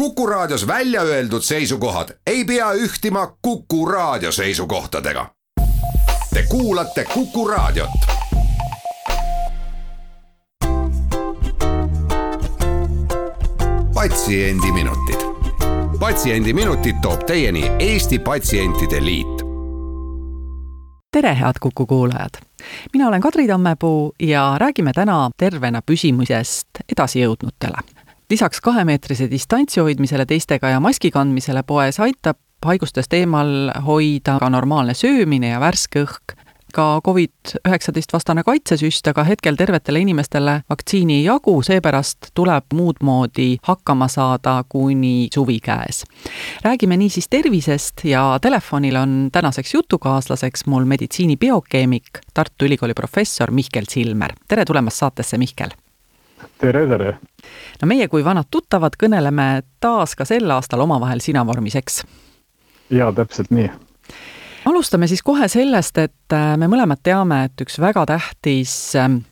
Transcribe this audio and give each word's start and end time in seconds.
Kuku 0.00 0.26
Raadios 0.26 0.66
välja 0.66 1.02
öeldud 1.02 1.42
seisukohad 1.42 2.08
ei 2.26 2.44
pea 2.44 2.72
ühtima 2.72 3.36
Kuku 3.42 3.86
Raadio 3.86 4.32
seisukohtadega. 4.32 5.26
Te 6.34 6.42
kuulate 6.48 7.04
Kuku 7.04 7.48
Raadiot. 7.48 7.90
patsiendiminutid, 13.94 15.20
Patsiendiminutid 16.00 16.96
toob 17.02 17.20
teieni 17.26 17.70
Eesti 17.78 18.18
Patsientide 18.18 19.04
Liit 19.04 19.42
tere, 21.12 21.38
head 21.40 21.54
Kuku 21.60 21.86
kuulajad! 21.86 22.30
mina 22.92 23.08
olen 23.08 23.20
Kadri 23.20 23.46
Tammepuu 23.46 24.14
ja 24.22 24.56
räägime 24.58 24.92
täna 24.92 25.30
tervena 25.36 25.82
püsimisest 25.82 26.68
edasijõudnutele 26.96 28.09
lisaks 28.30 28.60
kahemeetrise 28.60 29.30
distantsi 29.30 29.80
hoidmisele 29.80 30.26
teistega 30.26 30.68
ja 30.68 30.80
maski 30.80 31.10
kandmisele 31.10 31.62
poes 31.66 32.00
aitab 32.00 32.38
haigustest 32.66 33.12
eemal 33.16 33.72
hoida 33.86 34.36
ka 34.38 34.50
normaalne 34.50 34.94
söömine 34.94 35.50
ja 35.50 35.60
värske 35.60 36.04
õhk. 36.04 36.36
ka 36.70 37.00
Covid-19 37.02 38.12
vastane 38.12 38.44
kaitsesüst, 38.46 39.08
aga 39.10 39.24
hetkel 39.26 39.56
tervetele 39.58 40.04
inimestele 40.04 40.60
vaktsiini 40.70 41.16
ei 41.16 41.24
jagu, 41.24 41.56
seepärast 41.66 42.30
tuleb 42.34 42.76
muud 42.78 43.02
moodi 43.02 43.56
hakkama 43.66 44.08
saada 44.08 44.64
kuni 44.68 45.28
suvi 45.34 45.58
käes. 45.58 46.04
räägime 46.62 46.96
niisiis 46.96 47.28
tervisest 47.28 48.04
ja 48.04 48.38
telefonil 48.42 48.96
on 48.96 49.28
tänaseks 49.32 49.74
jutukaaslaseks 49.74 50.66
mul 50.66 50.84
meditsiinibiokeemik, 50.84 52.22
Tartu 52.34 52.64
Ülikooli 52.64 52.94
professor 52.94 53.50
Mihkel 53.50 53.84
Silmer. 53.88 54.32
tere 54.48 54.64
tulemast 54.64 54.96
saatesse, 54.96 55.38
Mihkel! 55.38 55.70
tere, 56.58 56.86
tere! 56.86 57.18
No 57.82 57.88
meie 57.90 58.08
kui 58.08 58.24
vanad 58.24 58.50
tuttavad 58.50 58.96
kõneleme 59.00 59.62
taas 59.80 60.16
ka 60.16 60.26
sel 60.28 60.50
aastal 60.50 60.84
omavahel 60.86 61.22
sinavormis, 61.24 61.76
eks? 61.80 62.02
jaa, 62.90 63.12
täpselt 63.12 63.50
nii. 63.54 63.70
alustame 64.70 65.08
siis 65.10 65.22
kohe 65.22 65.48
sellest, 65.48 65.98
et 65.98 66.36
äh, 66.36 66.54
me 66.56 66.68
mõlemad 66.70 67.02
teame, 67.02 67.44
et 67.48 67.66
üks 67.66 67.80
väga 67.80 68.06
tähtis 68.10 68.94
ähm, 68.98 69.22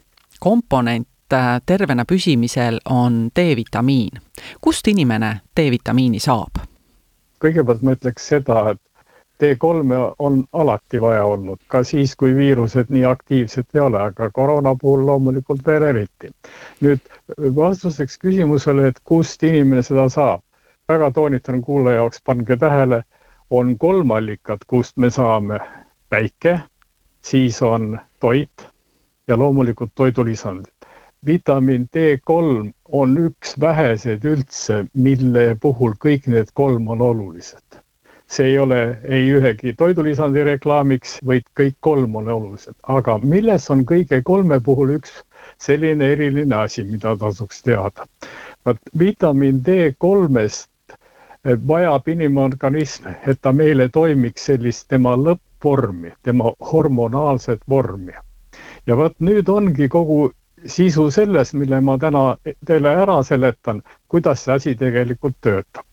komponent 0.41 1.33
äh, 1.33 1.61
tervena 1.67 2.05
püsimisel 2.05 2.81
on 2.91 3.29
D-vitamiin. 3.37 4.21
kust 4.61 4.89
inimene 4.89 5.41
D-vitamiini 5.57 6.21
saab? 6.21 6.65
kõigepealt 7.39 7.83
ma 7.87 7.95
ütleks 7.95 8.25
seda, 8.33 8.73
et 8.73 8.83
T3 9.43 10.15
on 10.19 10.45
alati 10.53 11.01
vaja 11.01 11.25
olnud, 11.25 11.61
ka 11.69 11.85
siis, 11.87 12.17
kui 12.19 12.33
viirused 12.35 12.89
nii 12.91 13.05
aktiivsed 13.07 13.69
ei 13.75 13.81
ole, 13.81 14.01
aga 14.03 14.31
koroona 14.35 14.73
puhul 14.81 15.05
loomulikult 15.07 15.63
veel 15.67 15.87
eriti. 15.91 16.31
nüüd 16.81 17.13
vastuseks 17.61 18.19
küsimusele, 18.19 18.89
et 18.89 18.99
kust 19.05 19.43
inimene 19.47 19.83
seda 19.87 20.09
saab, 20.11 20.43
väga 20.89 21.11
toonitan 21.21 21.63
kuulaja 21.63 22.01
jaoks, 22.01 22.23
pange 22.25 22.57
tähele, 22.57 23.03
on 23.51 23.79
kolm 23.79 24.11
allikat, 24.11 24.65
kust 24.67 24.97
me 24.97 25.11
saame 25.11 25.61
päike, 26.11 26.59
siis 27.23 27.63
on 27.63 27.99
toit 28.21 28.69
ja 29.29 29.39
loomulikult 29.39 29.95
toidulisandid. 29.95 30.75
vitamiin 31.27 31.89
D3 31.97 32.71
on 32.93 33.19
üks 33.19 33.61
väheseid 33.61 34.25
üldse, 34.25 34.87
mille 34.95 35.57
puhul 35.61 35.95
kõik 36.07 36.27
need 36.27 36.51
kolm 36.55 36.89
on 36.89 37.03
olulised 37.03 37.85
see 38.29 38.45
ei 38.53 38.59
ole 38.59 38.79
ei 39.09 39.31
ühegi 39.33 39.73
toidulisandi 39.79 40.45
reklaamiks, 40.45 41.19
vaid 41.27 41.47
kõik 41.57 41.77
kolm 41.81 42.17
on 42.21 42.29
olulised, 42.29 42.77
aga 42.83 43.19
milles 43.25 43.71
on 43.73 43.85
kõige 43.89 44.21
kolme 44.23 44.61
puhul 44.65 44.93
üks 44.99 45.15
selline 45.59 46.13
eriline 46.15 46.57
asi, 46.57 46.85
mida 46.85 47.17
tasuks 47.17 47.63
teada. 47.63 48.07
vot 48.67 48.79
vitamiin 48.99 49.63
D 49.65 49.95
kolmest 49.99 50.69
vajab 51.45 52.09
inimorganism, 52.09 53.09
et 53.27 53.41
ta 53.41 53.53
meile 53.53 53.89
toimiks 53.89 54.49
sellist 54.51 54.89
tema 54.89 55.17
lõppvormi, 55.17 56.13
tema 56.23 56.53
hormonaalset 56.73 57.61
vormi. 57.69 58.13
ja 58.87 58.97
vot 58.97 59.15
nüüd 59.21 59.49
ongi 59.49 59.89
kogu 59.89 60.33
sisu 60.67 61.11
selles, 61.11 61.55
mille 61.55 61.81
ma 61.81 61.99
täna 61.99 62.37
teile 62.67 62.93
ära 63.03 63.23
seletan, 63.23 63.83
kuidas 64.09 64.45
see 64.45 64.55
asi 64.55 64.75
tegelikult 64.75 65.37
töötab 65.41 65.88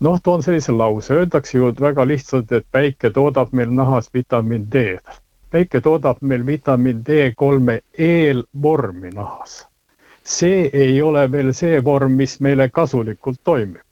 noh, 0.00 0.20
toon 0.22 0.42
sellise 0.42 0.72
lause, 0.72 1.14
öeldakse 1.14 1.58
ju 1.58 1.72
väga 1.80 2.06
lihtsalt, 2.08 2.52
et 2.52 2.66
päike 2.72 3.10
toodab 3.10 3.52
meil 3.52 3.72
nahas 3.74 4.08
vitamiin 4.14 4.66
D-d. 4.72 5.18
päike 5.50 5.80
toodab 5.80 6.16
meil 6.20 6.46
vitamiin 6.46 7.02
D3 7.08 7.78
eelvormi 7.98 9.10
nahas. 9.10 9.66
see 10.24 10.70
ei 10.72 11.02
ole 11.02 11.32
veel 11.32 11.52
see 11.52 11.84
vorm, 11.84 12.12
mis 12.12 12.40
meile 12.40 12.68
kasulikult 12.68 13.40
toimib. 13.44 13.86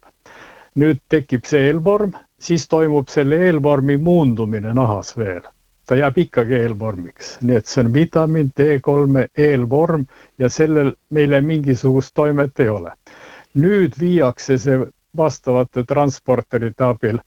nüüd 0.75 0.99
tekib 1.09 1.45
see 1.45 1.67
eelvorm, 1.67 2.11
siis 2.39 2.67
toimub 2.67 3.07
selle 3.09 3.35
eelvormi 3.45 3.97
muundumine 3.97 4.73
nahas 4.73 5.17
veel 5.17 5.41
ta 5.89 5.95
jääb 5.95 6.17
ikkagi 6.21 6.53
eelvormiks, 6.53 7.37
nii 7.41 7.55
et 7.57 7.65
see 7.65 7.81
on 7.81 7.93
vitamiin 7.93 8.51
D3 8.59 9.23
eelvorm 9.37 10.05
ja 10.37 10.49
sellel 10.49 10.93
meile 11.09 11.41
mingisugust 11.41 12.13
toimet 12.13 12.59
ei 12.59 12.69
ole. 12.69 12.93
nüüd 13.53 13.95
viiakse 13.99 14.57
see 14.57 14.77
vastavate 15.17 15.83
transporterite 15.83 16.83
abil, 16.83 17.19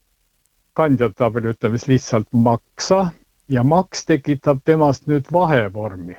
kandjate 0.73 1.23
abil 1.23 1.49
ütleme 1.51 1.77
siis 1.77 1.87
lihtsalt 1.87 2.27
maksa 2.31 3.11
ja 3.49 3.63
maks 3.63 4.05
tekitab 4.05 4.61
temast 4.65 5.07
nüüd 5.07 5.27
vahevormi. 5.31 6.15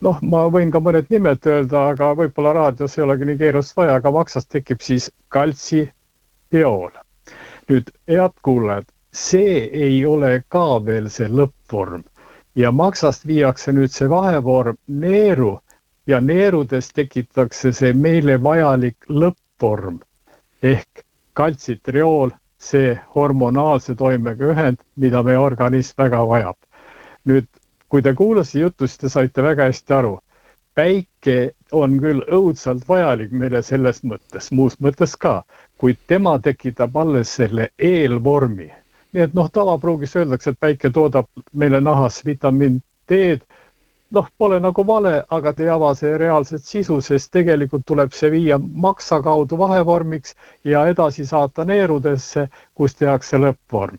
noh, 0.00 0.18
ma 0.22 0.46
võin 0.50 0.72
ka 0.72 0.80
mõned 0.80 1.10
nimed 1.10 1.46
öelda, 1.46 1.88
aga 1.94 2.14
võib-olla 2.18 2.52
raadios 2.52 2.98
ei 2.98 3.04
olegi 3.04 3.24
nii 3.28 3.38
keerulist 3.38 3.76
vaja, 3.76 3.94
aga 4.00 4.10
maksast 4.10 4.48
tekib 4.50 4.80
siis 4.80 5.10
kaltsifiool. 5.28 6.90
nüüd 7.68 7.90
head 8.08 8.32
kuulajad, 8.42 8.88
see 9.12 9.68
ei 9.86 10.06
ole 10.06 10.42
ka 10.48 10.84
veel 10.84 11.10
see 11.10 11.28
lõppvorm 11.28 12.02
ja 12.54 12.72
maksast 12.72 13.26
viiakse 13.26 13.72
nüüd 13.72 13.92
see 13.92 14.08
vahevorm 14.08 14.76
neeru 14.86 15.58
ja 16.06 16.20
neerudes 16.20 16.88
tekitatakse 16.92 17.72
see 17.72 17.92
meile 17.92 18.42
vajalik 18.42 18.96
lõppvorm 19.08 20.00
ehk 20.62 21.04
kaltsitriool, 21.34 22.30
see 22.62 22.92
hormonaalse 23.14 23.94
toimega 23.98 24.52
ühend, 24.54 24.78
mida 24.96 25.22
meie 25.26 25.38
organism 25.38 26.02
väga 26.04 26.20
vajab. 26.28 26.56
nüüd, 27.26 27.46
kui 27.88 28.02
te 28.02 28.14
kuulasite 28.14 28.58
juttu, 28.58 28.86
siis 28.86 28.98
te 28.98 29.08
saite 29.08 29.42
väga 29.42 29.64
hästi 29.70 29.94
aru. 29.94 30.18
päike 30.74 31.52
on 31.72 31.98
küll 32.00 32.22
õudselt 32.32 32.86
vajalik 32.88 33.32
meile 33.32 33.62
selles 33.62 34.02
mõttes, 34.04 34.50
muus 34.50 34.78
mõttes 34.80 35.16
ka, 35.16 35.42
kuid 35.78 35.98
tema 36.06 36.38
tekitab 36.38 36.96
alles 36.96 37.34
selle 37.40 37.68
eelvormi. 37.78 38.70
nii 39.12 39.22
et 39.22 39.34
noh, 39.34 39.50
tavapruugis 39.50 40.16
öeldakse, 40.16 40.50
et 40.50 40.60
päike 40.60 40.90
toodab 40.90 41.26
meile 41.52 41.80
nahas 41.80 42.22
vitamiin 42.26 42.80
D-d 43.08 43.42
noh, 44.12 44.28
pole 44.38 44.60
nagu 44.60 44.84
vale, 44.86 45.14
aga 45.30 45.52
te 45.52 45.66
ei 45.66 45.70
ava 45.72 45.92
see 45.96 46.16
reaalset 46.20 46.64
sisu, 46.64 47.00
sest 47.00 47.30
tegelikult 47.32 47.84
tuleb 47.86 48.12
see 48.16 48.30
viia 48.32 48.58
maksa 48.58 49.20
kaudu 49.24 49.58
vahevormiks 49.58 50.36
ja 50.68 50.84
edasi 50.90 51.26
saata 51.26 51.64
neerudesse, 51.64 52.48
kus 52.74 52.94
tehakse 52.94 53.40
lõppvorm. 53.40 53.98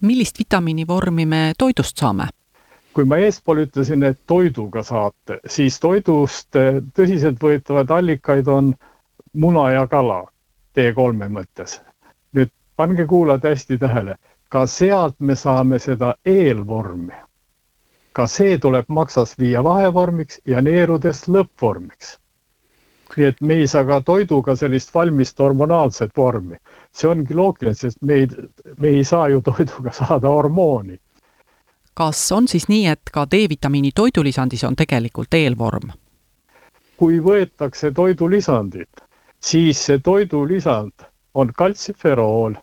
millist 0.00 0.38
vitamiinivormi 0.38 1.26
me 1.26 1.52
toidust 1.58 1.98
saame? 1.98 2.28
kui 2.94 3.04
ma 3.04 3.16
eespool 3.18 3.64
ütlesin, 3.64 4.02
et 4.06 4.20
toiduga 4.26 4.82
saate, 4.82 5.40
siis 5.50 5.80
toidust 5.82 6.56
eh, 6.56 6.78
tõsiseltvõetavaid 6.94 7.90
allikaid 7.90 8.48
on 8.48 8.74
muna 9.34 9.70
ja 9.72 9.86
kala 9.86 10.22
T3 10.78 11.28
mõttes. 11.28 11.80
nüüd 12.32 12.50
pange 12.76 13.06
kuulajad 13.06 13.50
hästi 13.50 13.78
tähele, 13.78 14.16
ka 14.48 14.66
sealt 14.66 15.18
me 15.18 15.34
saame 15.34 15.78
seda 15.78 16.14
eelvormi 16.24 17.14
ka 18.14 18.26
see 18.30 18.58
tuleb 18.62 18.86
maksas 18.88 19.34
viia 19.38 19.62
vahevormiks 19.66 20.40
ja 20.46 20.62
neerudes 20.62 21.24
lõppvormiks. 21.28 22.18
nii 23.16 23.26
et 23.30 23.40
me 23.40 23.54
ei 23.62 23.66
saa 23.70 23.84
ka 23.86 24.00
toiduga 24.00 24.56
sellist 24.56 24.94
valmist 24.94 25.38
hormonaalset 25.38 26.16
vormi. 26.16 26.56
see 26.92 27.10
ongi 27.10 27.34
loogiline, 27.34 27.74
sest 27.74 27.98
me 28.02 28.14
ei, 28.14 28.28
me 28.78 28.88
ei 28.88 29.04
saa 29.04 29.28
ju 29.28 29.40
toiduga 29.40 29.92
saada 29.92 30.28
hormooni. 30.28 30.98
kas 31.94 32.32
on 32.32 32.48
siis 32.48 32.68
nii, 32.68 32.86
et 32.86 33.10
ka 33.12 33.26
D-vitamiini 33.30 33.90
toidulisandis 33.94 34.64
on 34.64 34.76
tegelikult 34.76 35.34
eelvorm? 35.34 35.90
kui 36.96 37.18
võetakse 37.18 37.90
toidulisandit, 37.92 39.02
siis 39.40 39.86
see 39.86 39.98
toidulisand 39.98 41.08
on 41.34 41.50
kaltsiferool 41.56 42.54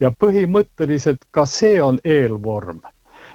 ja 0.00 0.10
põhimõtteliselt 0.10 1.28
ka 1.30 1.44
see 1.46 1.82
on 1.82 2.00
eelvorm 2.04 2.80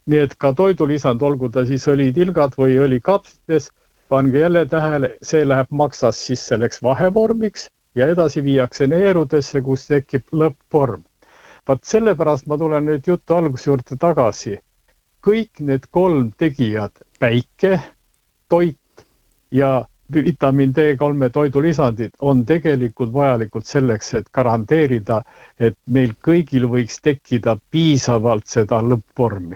nii 0.05 0.19
et 0.25 0.35
ka 0.35 0.53
toidulisand, 0.53 1.21
olgu 1.21 1.49
ta 1.49 1.65
siis 1.65 1.85
õlitilgad 1.87 2.57
või 2.59 2.75
õlikapslites, 2.85 3.69
pange 4.09 4.39
jälle 4.39 4.65
tähele, 4.69 5.13
see 5.21 5.45
läheb 5.47 5.71
maksas 5.71 6.19
siis 6.27 6.43
selleks 6.47 6.83
vahevormiks 6.83 7.69
ja 7.95 8.07
edasi 8.11 8.43
viiakse 8.43 8.87
neerudesse, 8.87 9.61
kus 9.61 9.87
tekib 9.87 10.27
lõppvorm. 10.31 11.03
vaat 11.67 11.83
sellepärast 11.87 12.47
ma 12.51 12.57
tulen 12.59 12.85
nüüd 12.85 13.07
jutu 13.07 13.35
alguse 13.35 13.69
juurde 13.69 13.97
tagasi. 13.99 14.59
kõik 15.23 15.59
need 15.59 15.87
kolm 15.91 16.31
tegijat, 16.37 16.99
päike, 17.19 17.79
toit 18.49 19.05
ja 19.51 19.85
vitamiin 20.13 20.73
D3 20.75 21.29
toidulisandid 21.33 22.11
on 22.21 22.45
tegelikult 22.45 23.13
vajalikud 23.13 23.65
selleks, 23.65 24.13
et 24.13 24.29
garanteerida, 24.33 25.21
et 25.59 25.77
meil 25.87 26.13
kõigil 26.27 26.67
võiks 26.69 26.99
tekkida 27.01 27.57
piisavalt 27.71 28.47
seda 28.47 28.81
lõppvormi. 28.81 29.55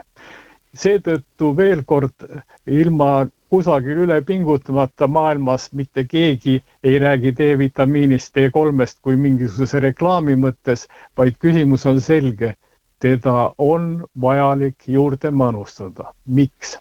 seetõttu 0.77 1.55
veel 1.57 1.83
kord 1.85 2.25
ilma 2.67 3.27
kusagil 3.49 4.03
üle 4.05 4.21
pingutamata 4.21 5.07
maailmas 5.07 5.69
mitte 5.73 6.03
keegi 6.03 6.61
ei 6.83 6.99
räägi 6.99 7.31
D-vitamiinist, 7.37 8.35
D3-st 8.37 8.99
kui 9.01 9.15
mingisuguse 9.15 9.79
reklaami 9.79 10.35
mõttes, 10.35 10.87
vaid 11.17 11.37
küsimus 11.39 11.85
on 11.85 12.01
selge. 12.01 12.55
teda 12.99 13.53
on 13.57 14.05
vajalik 14.21 14.87
juurde 14.87 15.31
manustada. 15.31 16.13
miks? 16.25 16.77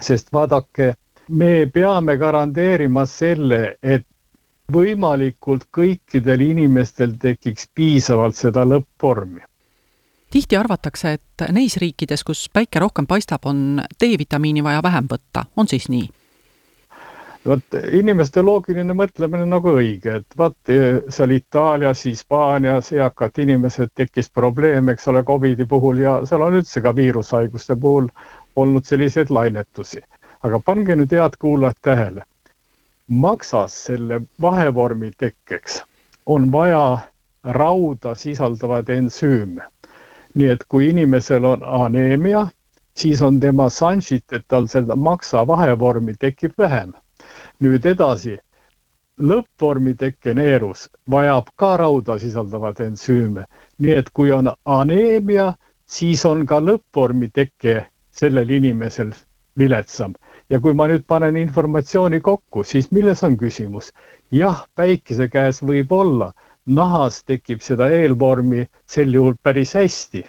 sest 0.00 0.32
vaadake 0.32 0.94
me 1.28 1.66
peame 1.72 2.16
garanteerima 2.16 3.06
selle, 3.06 3.76
et 3.82 4.06
võimalikult 4.72 5.68
kõikidel 5.74 6.42
inimestel 6.42 7.14
tekiks 7.22 7.68
piisavalt 7.74 8.36
seda 8.36 8.64
lõppvormi. 8.66 9.40
tihti 10.30 10.56
arvatakse, 10.56 11.12
et 11.12 11.48
neis 11.52 11.76
riikides, 11.76 12.24
kus 12.24 12.48
päike 12.52 12.78
rohkem 12.78 13.06
paistab, 13.06 13.46
on 13.46 13.82
D-vitamiini 14.00 14.62
vaja 14.62 14.82
vähem 14.82 15.06
võtta, 15.10 15.44
on 15.56 15.68
siis 15.68 15.88
nii? 15.88 16.08
vot 17.46 17.76
inimeste 17.92 18.42
loogiline 18.42 18.94
mõtlemine 18.94 19.44
nagu 19.46 19.76
õige, 19.78 20.16
et 20.18 20.38
vaat 20.38 20.72
seal 21.14 21.30
Itaalias, 21.30 22.02
Hispaanias 22.04 22.90
eakad 22.92 23.38
inimesed 23.38 23.92
tekkis 23.94 24.30
probleem, 24.30 24.88
eks 24.88 25.06
ole, 25.08 25.22
Covidi 25.22 25.64
puhul 25.64 26.02
ja 26.02 26.16
seal 26.26 26.42
on 26.42 26.58
üldse 26.58 26.82
ka 26.82 26.94
viirushaiguste 26.96 27.76
puhul 27.76 28.10
olnud 28.56 28.84
selliseid 28.84 29.30
lainetusi 29.30 30.02
aga 30.42 30.60
pange 30.60 30.96
nüüd 30.96 31.12
head 31.12 31.36
kuulajad 31.38 31.76
tähele. 31.82 32.22
maksas 33.08 33.84
selle 33.84 34.20
vahevormi 34.40 35.10
tekkeks 35.18 35.82
on 36.26 36.52
vaja 36.52 36.98
rauda 37.44 38.14
sisaldavaid 38.14 38.88
ensüüme. 38.88 39.62
nii 40.34 40.48
et 40.50 40.64
kui 40.68 40.88
inimesel 40.88 41.44
on 41.44 41.62
aneemia, 41.62 42.46
siis 42.94 43.22
on 43.22 43.40
tema 43.40 43.70
šansid, 43.70 44.22
et 44.32 44.44
tal 44.48 44.66
seda 44.66 44.96
maksa 44.96 45.46
vahevormi 45.46 46.14
tekib 46.14 46.52
vähem. 46.58 46.92
nüüd 47.60 47.86
edasi, 47.86 48.38
lõppvormi 49.20 49.94
tekkeneerus 49.96 50.90
vajab 51.10 51.46
ka 51.56 51.76
rauda 51.76 52.18
sisaldavaid 52.18 52.80
ensüüme, 52.80 53.44
nii 53.78 53.92
et 53.92 54.10
kui 54.12 54.32
on 54.32 54.52
aneemia, 54.64 55.54
siis 55.86 56.24
on 56.26 56.46
ka 56.46 56.60
lõppvormi 56.60 57.30
teke 57.32 57.86
sellel 58.10 58.50
inimesel 58.50 59.12
viletsam 59.58 60.14
ja 60.50 60.60
kui 60.60 60.74
ma 60.78 60.86
nüüd 60.90 61.04
panen 61.08 61.36
informatsiooni 61.40 62.20
kokku, 62.20 62.64
siis 62.64 62.90
milles 62.94 63.22
on 63.26 63.36
küsimus? 63.36 63.92
jah, 64.30 64.64
päikese 64.74 65.28
käes 65.28 65.62
võib 65.62 65.92
olla, 65.92 66.32
nahas 66.66 67.22
tekib 67.24 67.62
seda 67.62 67.88
eelvormi 67.94 68.66
sel 68.90 69.14
juhul 69.14 69.34
päris 69.42 69.74
hästi, 69.78 70.24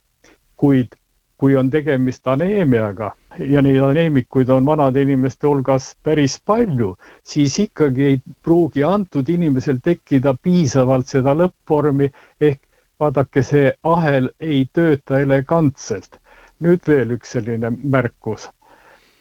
kuid 0.58 0.96
kui 1.38 1.56
on 1.58 1.70
tegemist 1.70 2.28
aneemiaga 2.28 3.12
ja 3.40 3.62
neid 3.62 3.82
aneemikuid 3.90 4.50
on 4.50 4.66
vanade 4.66 5.02
inimeste 5.06 5.48
hulgas 5.48 5.92
päris 6.04 6.40
palju, 6.46 6.96
siis 7.24 7.60
ikkagi 7.60 8.06
ei 8.12 8.22
pruugi 8.44 8.84
antud 8.84 9.30
inimesel 9.30 9.82
tekkida 9.84 10.34
piisavalt 10.42 11.14
seda 11.14 11.36
lõppvormi 11.38 12.10
ehk 12.42 12.62
vaadake, 13.00 13.44
see 13.46 13.74
ahel 13.84 14.32
ei 14.40 14.66
tööta 14.74 15.22
elegantselt. 15.22 16.18
nüüd 16.60 16.88
veel 16.90 17.12
üks 17.14 17.36
selline 17.36 17.70
märkus 17.70 18.48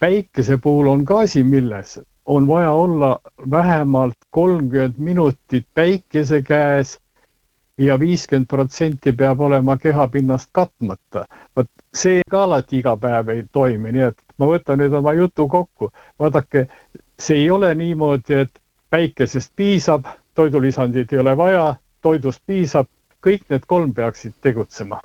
päikese 0.00 0.58
puhul 0.62 0.86
on 0.86 1.04
ka 1.04 1.18
asi 1.18 1.42
milles, 1.44 2.00
on 2.26 2.48
vaja 2.48 2.70
olla 2.70 3.20
vähemalt 3.50 4.16
kolmkümmend 4.30 4.94
minutit 4.98 5.66
päikese 5.74 6.42
käes 6.42 6.98
ja 7.78 8.00
viiskümmend 8.00 8.46
protsenti 8.46 9.12
peab 9.12 9.40
olema 9.40 9.76
kehapinnast 9.76 10.48
katmata. 10.52 11.24
vot 11.56 11.66
see 11.94 12.22
ka 12.30 12.42
alati 12.42 12.78
iga 12.78 12.96
päev 12.96 13.28
ei 13.28 13.42
toimi, 13.52 13.92
nii 13.92 14.06
et 14.10 14.22
ma 14.38 14.48
võtan 14.52 14.80
nüüd 14.80 14.92
oma 14.98 15.12
jutu 15.12 15.48
kokku. 15.48 15.90
vaadake, 16.18 16.66
see 17.18 17.36
ei 17.36 17.50
ole 17.50 17.74
niimoodi, 17.74 18.34
et 18.34 18.60
päikesest 18.90 19.52
piisab, 19.56 20.04
toidulisandid 20.34 21.12
ei 21.12 21.18
ole 21.18 21.36
vaja, 21.36 21.74
toidust 22.02 22.42
piisab, 22.46 22.88
kõik 23.26 23.48
need 23.50 23.64
kolm 23.66 23.94
peaksid 23.94 24.34
tegutsema. 24.40 25.00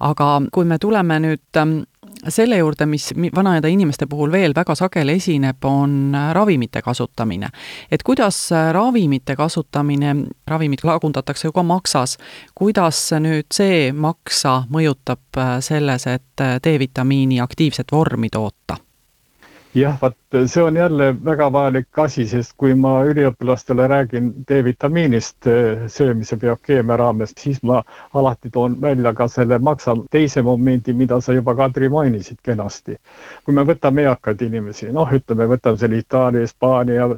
Aga 0.00 0.42
kui 0.52 0.64
me 0.64 0.78
tuleme 0.78 1.20
nüüd 1.20 1.60
ähm, 1.60 1.80
selle 2.28 2.56
juurde, 2.56 2.86
mis 2.86 3.10
vanaeda 3.34 3.68
inimeste 3.68 4.06
puhul 4.06 4.32
veel 4.32 4.54
väga 4.56 4.74
sageli 4.74 5.16
esineb, 5.18 5.64
on 5.64 6.14
äh, 6.14 6.32
ravimite 6.34 6.82
kasutamine. 6.82 7.48
et 7.90 8.02
kuidas 8.02 8.52
äh, 8.52 8.72
ravimite 8.72 9.36
kasutamine, 9.36 10.16
ravimid 10.46 10.84
lagundatakse 10.84 11.48
ju 11.48 11.52
ka 11.52 11.62
maksas, 11.62 12.18
kuidas 12.54 13.12
nüüd 13.20 13.46
see 13.52 13.92
maksa 13.92 14.62
mõjutab 14.70 15.38
äh, 15.38 15.58
selles, 15.60 16.06
et 16.06 16.44
D-vitamiini 16.64 17.40
aktiivset 17.40 17.92
vormi 17.92 18.30
toota? 18.30 18.87
Jah, 19.80 19.96
vot 20.00 20.16
see 20.46 20.62
on 20.62 20.76
jälle 20.76 21.24
väga 21.24 21.52
vajalik 21.52 21.98
asi, 21.98 22.24
sest 22.28 22.54
kui 22.56 22.74
ma 22.74 22.92
üliõpilastele 23.08 23.86
räägin 23.90 24.30
D-vitamiinist 24.48 25.48
eh, 25.50 25.84
söömise 25.92 26.36
biokeemia 26.40 26.96
raames, 27.00 27.34
siis 27.38 27.62
ma 27.62 27.82
alati 28.14 28.50
toon 28.54 28.76
välja 28.80 29.12
ka 29.14 29.28
selle 29.28 29.58
maksa 29.58 29.96
teise 30.10 30.42
momendi, 30.42 30.92
mida 30.92 31.20
sa 31.20 31.36
juba, 31.36 31.54
Kadri, 31.58 31.88
mainisid 31.88 32.40
kenasti. 32.42 32.98
kui 33.44 33.54
me 33.54 33.64
võtame 33.68 34.04
eakaid 34.08 34.42
inimesi, 34.48 34.90
noh, 34.92 35.08
ütleme, 35.20 35.48
võtame 35.54 35.80
selle 35.80 36.02
Itaalia, 36.02 36.44
Hispaania, 36.46 37.08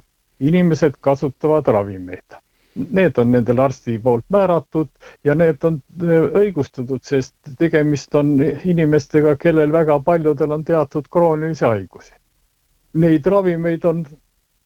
inimesed 0.40 1.00
kasutavad 1.00 1.66
ravimeid 1.68 2.40
need 2.80 3.18
on 3.18 3.32
nendel 3.34 3.58
arsti 3.60 3.98
poolt 3.98 4.24
määratud 4.30 4.88
ja 5.24 5.34
need 5.34 5.64
on 5.66 5.80
eh, 6.02 6.30
õigustatud, 6.44 7.02
sest 7.02 7.34
tegemist 7.58 8.14
on 8.14 8.36
inimestega, 8.40 9.36
kellel 9.36 9.72
väga 9.72 9.98
paljudel 10.06 10.54
on 10.56 10.64
teatud 10.64 11.10
kroonilisi 11.10 11.66
haigusi 11.66 12.19
neid 12.92 13.26
ravimeid 13.26 13.84
on 13.84 14.04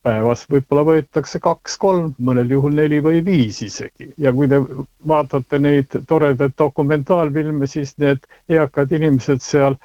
päevas. 0.04 0.44
Võib-olla 0.50 0.84
võetakse 0.88 1.40
kaks-kolm, 1.42 2.12
mõnel 2.28 2.52
juhul 2.52 2.76
neli 2.76 3.00
või 3.04 3.22
viis 3.24 3.62
isegi. 3.64 4.10
Ja 4.20 4.32
kui 4.36 4.48
te 4.48 4.60
vaatate 5.08 5.58
neid 5.58 5.98
toredaid 6.08 6.56
dokumentaalfilme, 6.60 7.66
siis 7.70 7.96
need 7.98 8.24
eakad 8.48 8.92
inimesed 8.92 9.42
seal 9.44 9.78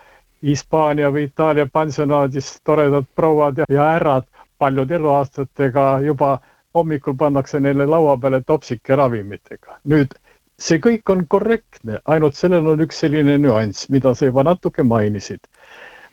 Hispaania 0.45 1.09
või 1.11 1.25
Itaalia 1.27 1.67
pansionaadis, 1.71 2.53
toredad 2.63 3.07
prouad 3.15 3.63
ja 3.67 3.91
härrad 3.93 4.27
paljude 4.59 4.95
eluaastatega 4.95 5.85
juba 6.03 6.37
hommikul 6.75 7.15
pannakse 7.19 7.59
neile 7.59 7.87
laua 7.87 8.17
peale 8.17 8.41
topsike 8.47 8.95
ravimitega. 8.95 9.79
nüüd 9.83 10.15
see 10.59 10.79
kõik 10.83 11.11
on 11.11 11.25
korrektne, 11.27 11.99
ainult 12.05 12.35
sellel 12.35 12.67
on 12.67 12.83
üks 12.83 12.99
selline 13.03 13.37
nüanss, 13.39 13.89
mida 13.89 14.13
sa 14.15 14.27
juba 14.27 14.43
natuke 14.43 14.83
mainisid 14.83 15.47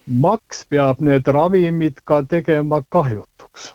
maks 0.07 0.65
peab 0.71 1.01
need 1.01 1.27
ravimid 1.27 1.97
ka 2.05 2.23
tegema 2.23 2.83
kahjutuks. 2.95 3.75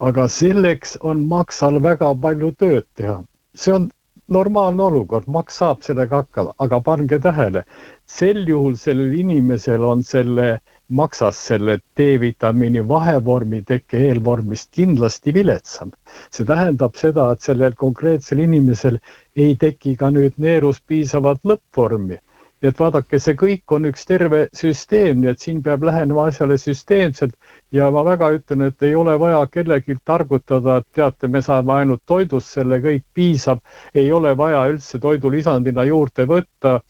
aga 0.00 0.28
selleks 0.28 0.96
on 1.00 1.24
maksal 1.28 1.80
väga 1.82 2.14
palju 2.22 2.50
tööd 2.58 2.86
teha. 2.94 3.24
see 3.54 3.72
on 3.72 3.90
normaalne 4.28 4.82
olukord, 4.82 5.26
maks 5.26 5.56
saab 5.58 5.82
sellega 5.82 6.22
hakkama, 6.22 6.54
aga 6.58 6.80
pange 6.80 7.18
tähele, 7.18 7.64
sel 8.06 8.46
juhul 8.46 8.76
sellel 8.76 9.12
inimesel 9.18 9.84
on 9.84 10.02
selle 10.02 10.60
maksas 10.88 11.36
selle 11.48 11.78
D-vitamiini 11.96 12.86
vahevormi 12.88 13.62
teke 13.66 13.98
eelvormist 14.06 14.70
kindlasti 14.70 15.34
viletsam. 15.34 15.90
see 16.30 16.44
tähendab 16.44 16.94
seda, 16.94 17.32
et 17.32 17.40
sellel 17.40 17.74
konkreetsel 17.74 18.38
inimesel 18.38 19.00
ei 19.34 19.56
teki 19.56 19.96
ka 19.96 20.10
nüüd 20.10 20.38
neerus 20.38 20.80
piisavat 20.80 21.42
lõppvormi 21.42 22.18
nii 22.62 22.70
et 22.70 22.78
vaadake, 22.78 23.18
see 23.18 23.34
kõik 23.38 23.74
on 23.74 23.88
üks 23.90 24.06
terve 24.06 24.44
süsteem, 24.54 25.18
nii 25.20 25.32
et 25.32 25.42
siin 25.42 25.62
peab 25.66 25.82
lähenema 25.82 26.28
asjale 26.30 26.54
süsteemselt 26.62 27.34
ja 27.74 27.88
ma 27.90 28.04
väga 28.06 28.30
ütlen, 28.36 28.62
et 28.68 28.86
ei 28.86 28.94
ole 28.94 29.16
vaja 29.18 29.40
kellelgi 29.50 29.96
targutada, 30.06 30.78
et 30.78 30.86
teate, 30.94 31.28
me 31.28 31.42
saame 31.42 31.74
ainult 31.80 32.04
toidust 32.06 32.54
selle, 32.54 32.78
kõik 32.84 33.04
piisab, 33.14 33.62
ei 33.94 34.12
ole 34.12 34.36
vaja 34.38 34.62
üldse 34.70 35.02
toidulisandina 35.02 35.84
juurde 35.90 36.26
võtta. 36.30 36.80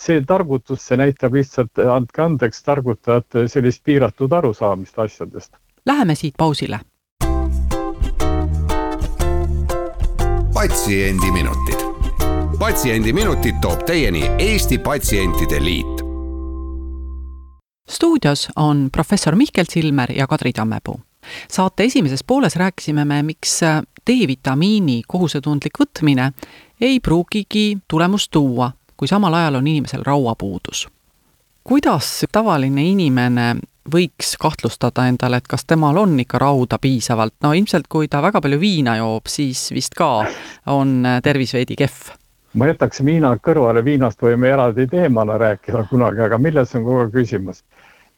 see 0.00 0.22
targutus, 0.24 0.80
see 0.80 0.96
näitab 0.96 1.34
lihtsalt, 1.36 1.76
andke 1.78 2.22
andeks, 2.22 2.62
targutajate 2.64 3.42
sellist 3.52 3.82
piiratud 3.84 4.32
arusaamist 4.32 4.98
asjadest. 4.98 5.52
Läheme 5.86 6.14
siit 6.14 6.34
pausile. 6.38 6.80
patsiendiminutid 10.54 11.89
patsiendiminutid 12.60 13.54
toob 13.60 13.80
teieni 13.86 14.30
Eesti 14.38 14.78
Patsientide 14.78 15.64
Liit. 15.64 16.00
stuudios 17.90 18.48
on 18.56 18.88
professor 18.92 19.36
Mihkel 19.36 19.64
Silmer 19.68 20.12
ja 20.12 20.26
Kadri 20.26 20.52
Tammepuu. 20.52 21.00
saate 21.48 21.84
esimeses 21.84 22.24
pooles 22.24 22.56
rääkisime 22.56 23.04
me, 23.04 23.22
miks 23.22 23.60
D-vitamiini 24.06 25.02
kohusetundlik 25.08 25.72
võtmine 25.80 26.32
ei 26.80 27.00
pruugigi 27.00 27.78
tulemust 27.88 28.30
tuua, 28.30 28.72
kui 28.96 29.08
samal 29.08 29.34
ajal 29.34 29.54
on 29.54 29.66
inimesel 29.66 30.02
rauapuudus. 30.04 30.88
kuidas 31.64 32.26
tavaline 32.32 32.84
inimene 32.84 33.56
võiks 33.92 34.36
kahtlustada 34.40 35.08
endale, 35.08 35.36
et 35.36 35.48
kas 35.48 35.64
temal 35.64 35.96
on 35.96 36.20
ikka 36.20 36.38
rauda 36.38 36.78
piisavalt, 36.78 37.34
no 37.42 37.52
ilmselt 37.52 37.88
kui 37.88 38.08
ta 38.08 38.22
väga 38.22 38.40
palju 38.40 38.60
viina 38.60 38.96
joob, 38.96 39.26
siis 39.26 39.70
vist 39.72 39.94
ka 39.94 40.26
on 40.66 41.06
tervis 41.22 41.54
veidi 41.54 41.76
kehv 41.76 42.19
ma 42.54 42.66
jätaks 42.66 43.04
viina 43.06 43.30
kõrvale, 43.38 43.82
viinast 43.84 44.22
võime 44.22 44.50
eraldi 44.50 44.86
teemana 44.90 45.36
rääkida 45.38 45.84
kunagi, 45.90 46.22
aga 46.24 46.38
milles 46.38 46.74
on 46.74 46.84
kogu 46.84 47.04
aeg 47.04 47.14
küsimus? 47.14 47.64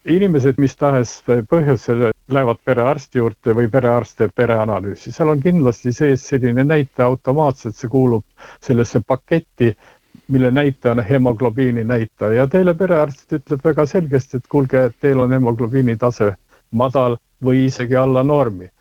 inimesed 0.03 0.57
mis 0.59 0.73
tahes 0.75 1.11
põhjusel 1.51 2.09
lähevad 2.35 2.59
perearsti 2.67 3.21
juurde 3.21 3.55
või 3.55 3.69
perearst 3.71 4.17
teeb 4.19 4.33
pereanalüüsi, 4.35 5.13
seal 5.15 5.31
on 5.31 5.43
kindlasti 5.45 5.93
sees 5.95 6.25
selline 6.27 6.65
näitaja 6.65 7.07
automaatselt, 7.07 7.77
see 7.79 7.91
kuulub 7.93 8.25
sellesse 8.67 9.03
paketti, 9.07 9.71
mille 10.29 10.51
näitaja 10.51 10.97
on 10.97 11.05
hemoglobiini 11.07 11.85
näitaja. 11.85 12.33
Ja 12.43 12.49
teile 12.51 12.75
perearst 12.75 13.33
ütleb 13.39 13.63
väga 13.65 13.87
selgesti, 13.87 14.41
et 14.41 14.51
kuulge, 14.51 14.89
et 14.89 14.99
teil 15.01 15.23
on 15.23 15.33
hemoglobiini 15.39 15.95
tase 15.97 16.33
madal 16.73 17.17
või 17.45 17.67
isegi 17.69 17.97
alla 17.97 18.27
normi 18.27 18.73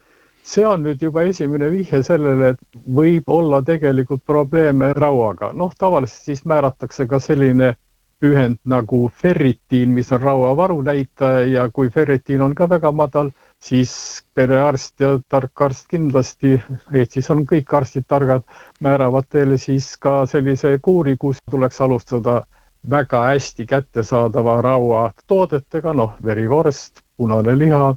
see 0.43 0.65
on 0.65 0.83
nüüd 0.83 1.01
juba 1.01 1.23
esimene 1.29 1.69
vihje 1.71 2.01
sellele, 2.03 2.53
et 2.55 2.81
võib 2.97 3.29
olla 3.29 3.61
tegelikult 3.65 4.23
probleeme 4.25 4.93
rauaga. 4.97 5.51
noh, 5.53 5.71
tavaliselt 5.77 6.31
siis 6.31 6.45
määratakse 6.45 7.07
ka 7.07 7.19
selline 7.19 7.75
ühend 8.21 8.59
nagu 8.65 9.09
ferritiin, 9.21 9.89
mis 9.97 10.11
on 10.11 10.21
rauavaru 10.21 10.81
näitaja 10.85 11.45
ja 11.47 11.69
kui 11.73 11.89
ferritiin 11.89 12.41
on 12.41 12.53
ka 12.55 12.67
väga 12.69 12.91
madal, 12.91 13.31
siis 13.61 13.93
perearst 14.33 15.01
ja 15.01 15.15
tark 15.29 15.61
arst 15.61 15.87
kindlasti, 15.89 16.59
Eestis 16.93 17.29
on 17.33 17.45
kõik 17.49 17.73
arstid 17.77 18.05
targad, 18.07 18.45
määravad 18.79 19.29
teile 19.29 19.57
siis 19.57 19.95
ka 19.97 20.25
sellise 20.29 20.77
kuuri, 20.81 21.17
kus 21.17 21.41
tuleks 21.49 21.81
alustada 21.81 22.43
väga 22.89 23.25
hästi 23.29 23.65
kättesaadava 23.65 24.61
rauatoodetega, 24.61 25.93
noh, 25.93 26.15
verivorst, 26.25 27.01
punane 27.17 27.57
liha 27.57 27.95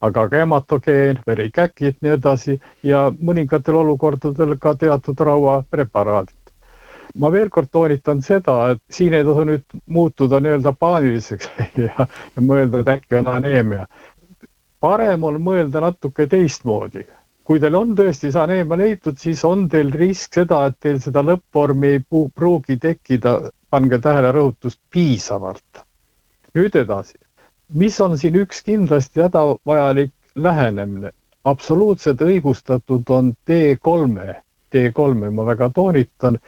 aga 0.00 0.28
ka 0.28 0.36
hematogeen, 0.42 1.18
verikäkid, 1.26 1.98
nii 2.02 2.14
edasi 2.18 2.56
ja 2.82 3.06
mõningatel 3.14 3.78
olukordadel 3.82 4.56
ka 4.60 4.74
teatud 4.80 5.20
rauapreparaadid. 5.28 6.40
ma 7.14 7.30
veel 7.30 7.48
kord 7.48 7.68
toonitan 7.70 8.22
seda, 8.26 8.54
et 8.72 8.80
siin 8.90 9.14
ei 9.14 9.24
tasu 9.24 9.44
nüüd 9.46 9.76
muutuda 9.86 10.40
nii-öelda 10.42 10.72
paaniliseks 10.78 11.50
ja, 11.86 12.06
ja 12.36 12.42
mõelda, 12.42 12.80
et 12.80 12.88
äkki 12.96 13.20
on 13.20 13.30
aneemia. 13.36 13.86
parem 14.80 15.24
on 15.24 15.38
mõelda 15.42 15.80
natuke 15.80 16.26
teistmoodi. 16.26 17.06
kui 17.44 17.60
teil 17.60 17.74
on 17.74 17.94
tõesti 17.96 18.32
see 18.32 18.40
aneemia 18.40 18.78
leitud, 18.78 19.18
siis 19.18 19.44
on 19.44 19.68
teil 19.68 19.92
risk 19.92 20.34
seda, 20.34 20.66
et 20.66 20.80
teil 20.80 21.00
seda 21.00 21.22
lõppvormi 21.22 21.92
ei 21.96 22.04
pruugi 22.34 22.76
tekkida, 22.80 23.50
pange 23.70 23.98
tähele 23.98 24.32
rõhutust, 24.32 24.80
piisavalt. 24.90 25.84
nüüd 26.54 26.76
edasi 26.76 27.23
mis 27.74 28.00
on 28.00 28.18
siin 28.18 28.36
üks 28.38 28.62
kindlasti 28.62 29.20
hädavajalik 29.24 30.12
lähenemine, 30.34 31.10
absoluutselt 31.44 32.20
õigustatud 32.22 33.08
on 33.10 33.32
T3-e, 33.50 34.34
T3-e 34.70 35.30
ma 35.30 35.46
väga 35.48 35.68
toonitan, 35.74 36.38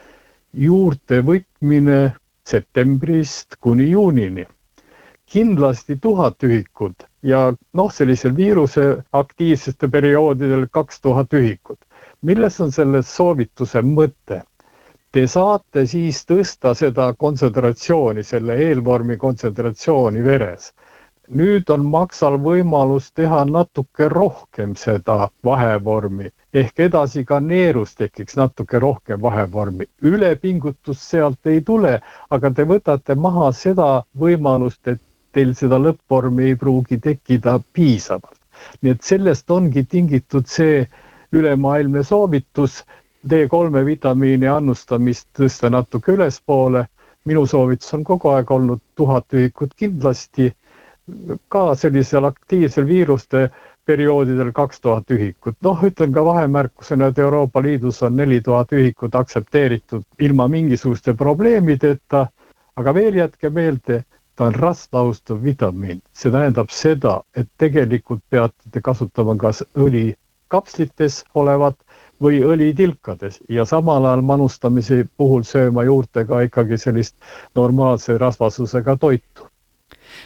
juurte 0.53 1.19
võtmine 1.27 1.99
septembrist 2.47 3.59
kuni 3.59 3.89
juunini. 3.89 4.47
kindlasti 5.27 5.97
tuhat 5.99 6.43
ühikut 6.47 7.03
ja 7.23 7.53
noh, 7.73 7.91
sellisel 7.91 8.31
viiruse 8.35 9.03
aktiivsete 9.11 9.87
perioodidel 9.91 10.67
kaks 10.71 11.01
tuhat 11.01 11.33
ühikut. 11.33 11.79
milles 12.21 12.61
on 12.61 12.71
selle 12.71 13.01
soovituse 13.03 13.81
mõte? 13.81 14.41
Te 15.11 15.27
saate 15.27 15.85
siis 15.85 16.23
tõsta 16.25 16.73
seda 16.75 17.13
kontsentratsiooni, 17.13 18.23
selle 18.23 18.55
eelvormi 18.63 19.17
kontsentratsiooni 19.17 20.23
veres 20.23 20.71
nüüd 21.29 21.69
on 21.69 21.85
maksal 21.85 22.37
võimalus 22.39 23.11
teha 23.11 23.43
natuke 23.45 24.09
rohkem 24.09 24.75
seda 24.75 25.29
vahevormi 25.43 26.31
ehk 26.57 26.79
edasi 26.87 27.23
ka 27.29 27.39
neerus 27.43 27.95
tekiks 27.95 28.37
natuke 28.37 28.79
rohkem 28.79 29.21
vahevormi. 29.21 29.85
ülepingutust 30.01 31.01
sealt 31.01 31.45
ei 31.45 31.61
tule, 31.61 31.99
aga 32.29 32.51
te 32.51 32.63
võtate 32.63 33.15
maha 33.15 33.51
seda 33.51 34.03
võimalust, 34.19 34.87
et 34.87 35.01
teil 35.33 35.53
seda 35.55 35.77
lõppvormi 35.77 36.47
ei 36.49 36.55
pruugi 36.55 36.97
tekkida 36.97 37.59
piisavalt. 37.73 38.39
nii 38.81 38.91
et 38.91 39.03
sellest 39.03 39.51
ongi 39.51 39.83
tingitud 39.83 40.47
see 40.47 40.87
ülemaailmne 41.31 42.03
soovitus 42.03 42.83
D3 43.29 43.85
vitamiini 43.85 44.47
annustamist 44.47 45.27
tõsta 45.39 45.69
natuke 45.69 46.11
ülespoole. 46.11 46.85
minu 47.25 47.45
soovitus 47.45 47.93
on 47.93 48.03
kogu 48.03 48.29
aeg 48.29 48.51
olnud 48.51 48.81
tuhat 48.95 49.33
ühikut 49.33 49.75
kindlasti 49.75 50.53
ka 51.49 51.75
sellisel 51.75 52.25
aktiivsel 52.27 52.87
viiruste 52.87 53.49
perioodidel 53.85 54.51
kaks 54.51 54.81
tuhat 54.81 55.11
ühikut. 55.11 55.55
noh, 55.63 55.83
ütlen 55.83 56.11
ka 56.13 56.25
vahemärkusena, 56.25 57.07
et 57.07 57.19
Euroopa 57.19 57.61
Liidus 57.63 58.03
on 58.03 58.15
neli 58.15 58.41
tuhat 58.41 58.73
ühikut 58.73 59.15
aktsepteeritud 59.15 60.03
ilma 60.19 60.47
mingisuguste 60.47 61.13
probleemideta. 61.13 62.27
aga 62.75 62.93
veel 62.93 63.15
jätke 63.15 63.49
meelde, 63.49 64.03
ta 64.35 64.45
on 64.45 64.55
rasvlaustav 64.55 65.43
vitamiin, 65.43 66.01
see 66.13 66.31
tähendab 66.31 66.69
seda, 66.69 67.21
et 67.35 67.47
tegelikult 67.57 68.21
peate 68.29 68.69
te 68.71 68.81
kasutama 68.81 69.35
kas 69.37 69.63
õli 69.75 70.13
kapslites 70.47 71.23
olevat 71.35 71.75
või 72.21 72.43
õlitilkades 72.43 73.39
ja 73.49 73.65
samal 73.65 74.05
ajal 74.05 74.21
manustamise 74.21 75.05
puhul 75.17 75.43
sööma 75.43 75.83
juurde 75.83 76.25
ka 76.25 76.41
ikkagi 76.41 76.77
sellist 76.77 77.15
normaalse 77.55 78.17
rasvasusega 78.17 78.97
toitu 78.97 79.47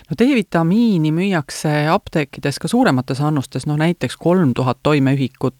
no 0.10 0.18
D-vitamiini 0.20 1.12
müüakse 1.16 1.88
apteekides 1.92 2.60
ka 2.60 2.72
suuremates 2.72 3.22
annustes, 3.22 3.68
noh 3.68 3.80
näiteks 3.80 4.18
kolm 4.18 4.54
tuhat 4.54 4.80
toimeühikut. 4.84 5.56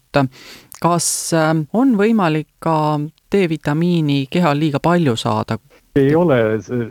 kas 0.82 1.06
äh, 1.32 1.52
on 1.72 1.96
võimalik 1.98 2.48
ka 2.58 3.00
D-vitamiini 3.32 4.26
kehal 4.30 4.58
liiga 4.58 4.80
palju 4.80 5.16
saada? 5.16 5.58
ei 5.96 6.14
ole, 6.16 6.36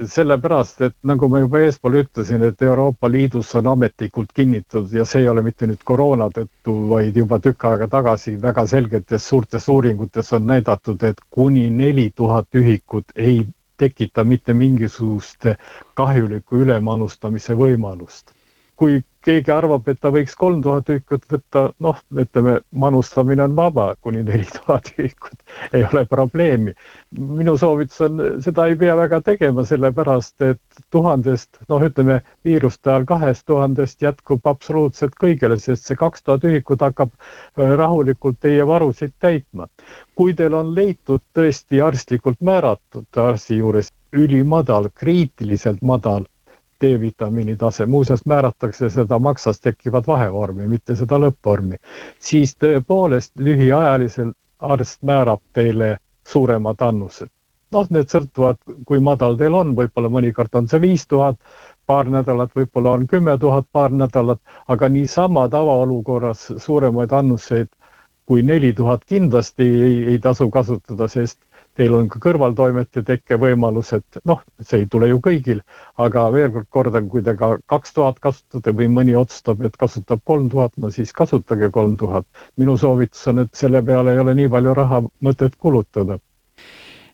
sellepärast 0.05 0.81
et 0.86 0.95
nagu 1.10 1.25
ma 1.29 1.39
juba 1.41 1.62
eespool 1.65 1.98
ütlesin, 2.03 2.43
et 2.45 2.62
Euroopa 2.62 3.10
Liidus 3.10 3.55
on 3.57 3.71
ametlikult 3.71 4.29
kinnitatud 4.38 4.93
ja 4.93 5.05
see 5.10 5.24
ei 5.24 5.29
ole 5.29 5.41
mitte 5.41 5.65
nüüd 5.69 5.81
koroona 5.83 6.27
tõttu, 6.33 6.75
vaid 6.91 7.17
juba 7.17 7.39
tükk 7.41 7.65
aega 7.71 7.88
tagasi 7.89 8.36
väga 8.41 8.67
selgetes 8.69 9.25
suurtes 9.27 9.65
uuringutes 9.74 10.29
on 10.38 10.45
näidatud, 10.53 11.01
et 11.03 11.25
kuni 11.29 11.69
neli 11.74 12.12
tuhat 12.15 12.62
ühikut 12.62 13.15
ei 13.15 13.41
tekita 13.81 14.23
mitte 14.27 14.53
mingisugust 14.53 15.50
kahjuliku 16.00 16.61
ülemanustamise 16.65 17.57
võimalust. 17.57 18.35
kui 18.81 18.95
keegi 19.25 19.51
arvab, 19.53 19.85
et 19.91 20.00
ta 20.01 20.09
võiks 20.09 20.33
kolm 20.38 20.61
tuhat 20.65 20.88
ühikut 20.89 21.25
võtta, 21.29 21.67
noh, 21.85 22.00
ütleme, 22.17 22.55
manustamine 22.83 23.43
on 23.45 23.53
vaba, 23.59 23.91
kuni 24.01 24.23
neli 24.25 24.47
tuhat 24.55 24.89
ühikut, 24.95 25.38
ei 25.77 25.85
ole 25.85 26.01
probleemi. 26.09 26.73
minu 27.19 27.53
soovitus 27.61 28.01
on, 28.07 28.23
seda 28.41 28.65
ei 28.71 28.79
pea 28.81 28.95
väga 28.97 29.21
tegema, 29.27 29.65
sellepärast 29.69 30.47
et 30.47 30.70
tuhandest, 30.91 31.62
noh, 31.69 31.83
ütleme 31.88 32.19
viiruste 32.45 32.91
ajal 32.91 33.05
kahest 33.10 33.45
tuhandest 33.45 34.01
jätkub 34.01 34.48
absoluutselt 34.48 35.15
kõigile, 35.24 35.57
sest 35.60 35.88
see 35.88 36.00
kaks 36.00 36.24
tuhat 36.24 36.45
ühikut 36.48 36.83
hakkab 36.86 37.13
äh, 37.13 37.74
rahulikult 37.79 38.39
teie 38.39 38.67
varusid 38.67 39.13
täitma. 39.19 39.67
kui 40.15 40.33
teil 40.33 40.53
on 40.53 40.75
leitud 40.75 41.21
tõesti 41.33 41.81
arstlikult 41.81 42.41
määratud 42.41 43.17
arsti 43.17 43.57
juures 43.57 43.89
ülimadal, 44.13 44.89
kriitiliselt 44.95 45.81
madal 45.81 46.27
D-vitamiini 46.81 47.55
tase, 47.57 47.86
muuseas 47.86 48.25
määratakse 48.25 48.89
seda 48.89 49.19
maksast 49.19 49.63
tekkivat 49.63 50.07
vahevormi, 50.07 50.67
mitte 50.67 50.95
seda 50.95 51.19
lõppvormi, 51.21 51.77
siis 52.19 52.55
tõepoolest 52.57 53.31
lühiajaliselt 53.38 54.36
arst 54.60 55.01
määrab 55.01 55.41
teile 55.53 55.98
suuremad 56.27 56.81
annused. 56.81 57.29
Noh, 57.75 57.87
need 57.89 58.09
sõltuvad, 58.11 58.59
kui 58.87 58.99
madal 58.99 59.37
teil 59.39 59.55
on, 59.57 59.75
võib-olla 59.77 60.11
mõnikord 60.11 60.55
on 60.59 60.67
see 60.71 60.81
viis 60.83 61.05
tuhat, 61.07 61.39
paar 61.87 62.09
nädalat, 62.11 62.51
võib-olla 62.55 62.95
on 62.97 63.07
kümme 63.07 63.37
tuhat 63.39 63.67
paar 63.71 63.91
nädalat, 63.91 64.41
aga 64.67 64.89
niisama 64.89 65.47
tavaolukorras 65.51 66.47
suuremaid 66.65 67.13
annuseid 67.13 67.71
kui 68.31 68.43
neli 68.47 68.73
tuhat 68.73 69.01
kindlasti 69.11 69.65
ei, 69.85 69.95
ei 70.11 70.19
tasu 70.23 70.45
kasutada, 70.51 71.07
sest 71.11 71.39
teil 71.79 71.95
on 71.97 72.07
ka 72.11 72.19
kõrvaltoimete 72.23 73.03
tekkevõimalus, 73.07 73.91
et 73.97 74.19
noh, 74.31 74.39
see 74.63 74.83
ei 74.83 74.87
tule 74.93 75.09
ju 75.09 75.19
kõigil, 75.25 75.59
aga 76.05 76.23
veel 76.35 76.51
kord 76.55 76.69
kordan, 76.77 77.09
kui 77.11 77.23
te 77.27 77.35
ka 77.39 77.53
kaks 77.73 77.95
tuhat 77.97 78.23
kasutate 78.23 78.75
või 78.79 78.87
mõni 78.95 79.15
otsustab, 79.19 79.63
et 79.67 79.75
kasutab 79.83 80.23
kolm 80.31 80.49
tuhat, 80.53 80.75
no 80.77 80.91
siis 80.95 81.11
kasutage 81.21 81.71
kolm 81.75 81.97
tuhat. 81.99 82.27
minu 82.57 82.77
soovitus 82.77 83.27
on, 83.31 83.45
et 83.45 83.63
selle 83.63 83.83
peale 83.91 84.15
ei 84.15 84.23
ole 84.23 84.35
nii 84.39 84.51
palju 84.55 84.79
raha 84.79 85.03
mõtet 85.27 85.59
kulutada 85.59 86.19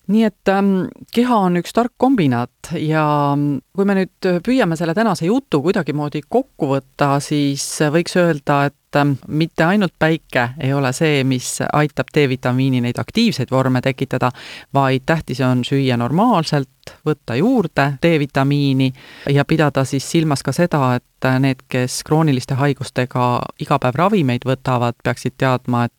nii 0.08 0.24
et 0.24 0.50
ähm, 0.52 0.88
keha 1.14 1.38
on 1.48 1.60
üks 1.60 1.74
tark 1.76 1.94
kombinaat 2.00 2.72
ja 2.80 3.04
mm, 3.36 3.60
kui 3.76 3.88
me 3.88 3.96
nüüd 3.98 4.28
püüame 4.46 4.78
selle 4.80 4.96
tänase 4.96 5.28
jutu 5.28 5.60
kuidagimoodi 5.66 6.22
kokku 6.30 6.72
võtta, 6.72 7.18
siis 7.24 7.64
võiks 7.92 8.16
öelda, 8.20 8.62
et 8.70 9.00
ähm, 9.00 9.18
mitte 9.28 9.66
ainult 9.68 9.98
päike 10.00 10.50
ei 10.64 10.72
ole 10.74 10.94
see, 10.96 11.26
mis 11.28 11.58
aitab 11.68 12.14
D-vitamiini 12.16 12.82
neid 12.86 13.02
aktiivseid 13.04 13.52
vorme 13.52 13.84
tekitada, 13.84 14.32
vaid 14.74 15.04
tähtis 15.06 15.44
on 15.44 15.66
süüa 15.68 16.00
normaalselt, 16.00 16.96
võtta 17.06 17.36
juurde 17.36 17.90
D-vitamiini 18.04 18.92
ja 19.36 19.46
pidada 19.46 19.84
siis 19.84 20.08
silmas 20.08 20.44
ka 20.44 20.56
seda, 20.56 20.96
et 21.02 21.32
need, 21.44 21.68
kes 21.68 22.00
krooniliste 22.08 22.56
haigustega 22.56 23.30
iga 23.60 23.80
päev 23.84 24.00
ravimeid 24.00 24.48
võtavad, 24.48 24.96
peaksid 25.04 25.36
teadma, 25.38 25.88
et 25.92 25.94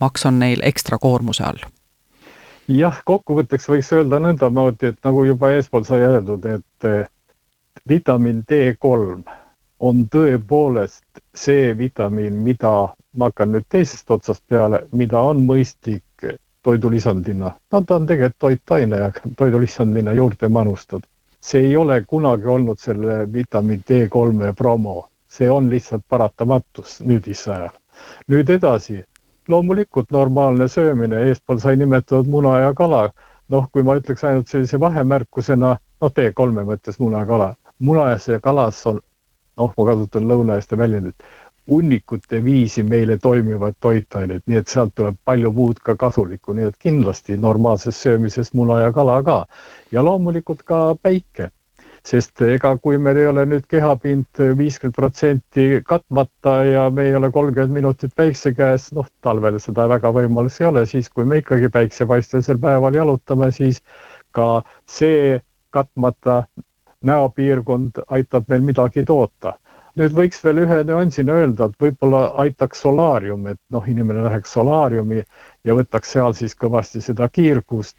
maks 0.00 0.26
on 0.26 0.40
neil 0.40 0.64
ekstra 0.64 0.98
koormuse 0.98 1.44
all 1.44 1.73
jah, 2.68 3.00
kokkuvõtteks 3.04 3.68
võiks 3.68 3.92
öelda 3.92 4.20
nõndamoodi, 4.22 4.92
et 4.92 4.98
nagu 5.04 5.24
juba 5.24 5.50
eespool 5.54 5.84
sai 5.84 6.04
öeldud, 6.06 6.46
et 6.46 6.88
vitamiin 7.88 8.44
D3 8.48 9.34
on 9.84 10.04
tõepoolest 10.08 11.22
see 11.36 11.72
vitamiin, 11.78 12.36
mida 12.46 12.72
ma 13.16 13.28
hakkan 13.28 13.52
nüüd 13.54 13.66
teisest 13.68 14.10
otsast 14.10 14.42
peale, 14.48 14.84
mida 14.92 15.20
on 15.20 15.44
mõistlik 15.46 16.28
toidulisandina, 16.64 17.50
no 17.72 17.80
ta 17.84 17.98
on 17.98 18.06
tegelikult 18.08 18.40
toitaine, 18.40 19.00
aga 19.08 19.32
toidulisandina 19.36 20.14
juurde 20.16 20.48
manustada. 20.48 21.06
see 21.44 21.60
ei 21.60 21.76
ole 21.76 21.98
kunagi 22.08 22.46
olnud 22.48 22.78
selle 22.80 23.32
vitamiin 23.32 23.82
D3 23.88 24.54
promo, 24.56 25.08
see 25.28 25.50
on 25.50 25.68
lihtsalt 25.70 26.04
paratamatus 26.08 27.00
nüüdise 27.00 27.52
ajal. 27.52 27.74
nüüd 28.28 28.48
edasi 28.48 29.04
loomulikult 29.48 30.10
normaalne 30.10 30.68
söömine, 30.68 31.20
eespool 31.28 31.58
sai 31.58 31.76
nimetatud 31.76 32.28
muna 32.30 32.58
ja 32.58 32.74
kala. 32.74 33.10
noh, 33.48 33.66
kui 33.72 33.82
ma 33.84 33.98
ütleks 34.00 34.22
ainult 34.24 34.48
sellise 34.48 34.78
vahemärkusena, 34.80 35.74
noh, 36.00 36.12
T3-e 36.18 36.62
mõttes 36.64 36.96
muna 36.98 37.18
ja 37.24 37.26
kala. 37.26 37.54
munas 37.78 38.28
ja 38.28 38.40
kalas 38.40 38.86
on, 38.86 39.00
noh, 39.56 39.72
ma 39.76 39.86
kasutan 39.86 40.28
lõunaeeste 40.28 40.78
väljendit, 40.78 41.26
hunnikute 41.70 42.44
viisi 42.44 42.82
meile 42.82 43.18
toimivad 43.18 43.74
toitained, 43.80 44.42
nii 44.46 44.56
et 44.60 44.68
sealt 44.68 44.94
tuleb 44.94 45.16
palju 45.24 45.52
muud 45.52 45.80
ka 45.84 45.96
kasulikku, 45.96 46.52
nii 46.52 46.70
et 46.70 46.78
kindlasti 46.78 47.36
normaalsest 47.36 48.00
söömisest 48.00 48.54
muna 48.54 48.80
ja 48.80 48.92
kala 48.92 49.22
ka. 49.22 49.44
ja 49.92 50.04
loomulikult 50.04 50.62
ka 50.62 50.94
päike 51.02 51.50
sest 52.04 52.42
ega 52.44 52.74
kui 52.84 52.98
meil 53.00 53.16
ei 53.20 53.26
ole 53.30 53.46
nüüd 53.48 53.64
kehapind 53.70 54.40
viiskümmend 54.58 54.96
protsenti 54.96 55.66
katmata 55.88 56.56
ja 56.68 56.84
me 56.90 57.06
ei 57.08 57.16
ole 57.16 57.30
kolmkümmend 57.32 57.72
minutit 57.78 58.12
päikse 58.16 58.52
käes, 58.58 58.90
noh, 58.92 59.08
talvel 59.24 59.56
seda 59.62 59.88
väga 59.88 60.12
võimalus 60.12 60.60
ei 60.60 60.68
ole, 60.68 60.84
siis 60.90 61.08
kui 61.08 61.24
me 61.24 61.40
ikkagi 61.40 61.72
päiksepaistelisel 61.72 62.60
päeval 62.60 63.00
jalutame, 63.00 63.50
siis 63.56 63.80
ka 64.36 64.62
see 64.86 65.40
katmata 65.74 66.42
näopiirkond 67.04 68.04
aitab 68.08 68.48
meil 68.52 68.68
midagi 68.68 69.04
toota 69.08 69.56
nüüd 69.98 70.14
võiks 70.14 70.40
veel 70.42 70.64
ühe 70.64 70.80
nüansina 70.86 71.36
öelda, 71.40 71.68
et 71.70 71.82
võib-olla 71.82 72.24
aitaks 72.44 72.80
solaarium, 72.82 73.46
et 73.52 73.60
noh, 73.70 73.84
inimene 73.90 74.24
läheks 74.26 74.54
solaariumi 74.56 75.20
ja 75.64 75.76
võtaks 75.78 76.14
seal 76.16 76.34
siis 76.34 76.56
kõvasti 76.58 77.02
seda 77.04 77.28
kiirgust. 77.30 77.96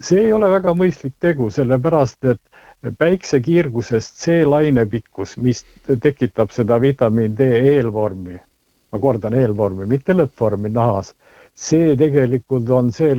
See 0.00 0.24
ei 0.26 0.32
ole 0.32 0.48
väga 0.50 0.74
mõistlik 0.76 1.14
tegu, 1.20 1.50
sellepärast 1.52 2.24
et 2.32 2.40
päiksekiirgusest 2.98 4.22
see 4.24 4.44
lainepikkus, 4.48 5.36
mis 5.36 5.64
tekitab 6.02 6.54
seda 6.54 6.80
vitamiin 6.80 7.36
D 7.36 7.50
eelvormi, 7.74 8.38
ma 8.92 9.00
kordan 9.02 9.36
eelvormi, 9.36 9.86
mitte 9.86 10.16
lõppvormi 10.16 10.72
nahas, 10.72 11.12
see 11.54 11.92
tegelikult 12.00 12.70
on 12.72 12.92
see 12.92 13.12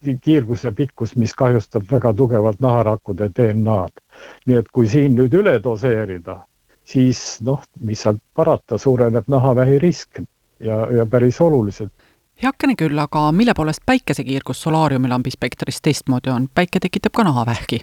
kiirguse 0.00 0.72
pikkus, 0.72 1.16
mis 1.16 1.34
kahjustab 1.36 1.90
väga 1.90 2.12
tugevalt 2.16 2.60
naharakkude 2.62 3.28
DNA-d. 3.36 4.00
nii 4.46 4.60
et 4.62 4.68
kui 4.72 4.88
siin 4.88 5.16
nüüd 5.18 5.34
üle 5.36 5.58
doseerida, 5.62 6.38
siis 6.84 7.40
noh, 7.44 7.60
mis 7.80 8.06
sealt 8.06 8.22
parata, 8.34 8.78
suureneb 8.78 9.28
nahavähi 9.28 9.78
risk 9.82 10.22
ja, 10.60 10.86
ja 10.94 11.06
päris 11.06 11.40
oluliselt 11.40 11.92
heakene 12.42 12.74
küll, 12.78 12.98
aga 12.98 13.30
mille 13.32 13.54
poolest 13.56 13.82
päikesekiirgus 13.86 14.62
solaariumi 14.62 15.08
lambispektris 15.08 15.80
teistmoodi 15.84 16.30
on, 16.30 16.48
päike 16.54 16.80
tekitab 16.80 17.12
ka 17.16 17.24
nahavähki. 17.24 17.80